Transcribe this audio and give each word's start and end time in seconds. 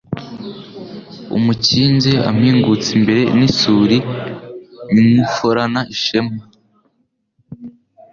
Umukinzi 1.37 2.13
ampingutse 2.29 2.89
imbere 2.97 3.21
n'isuli 3.37 3.97
nywuforana 4.95 5.81
ishema 5.95 6.41